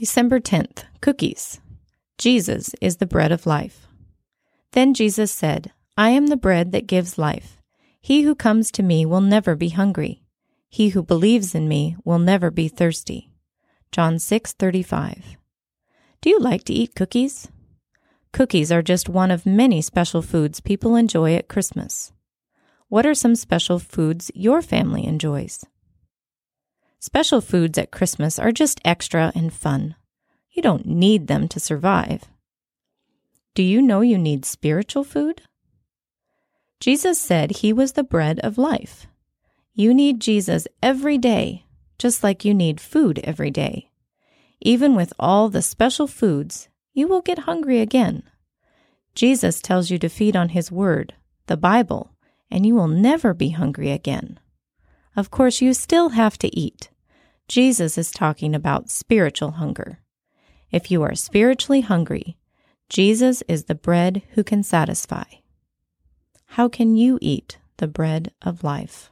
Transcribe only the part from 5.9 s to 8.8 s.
I am the bread that gives life. He who comes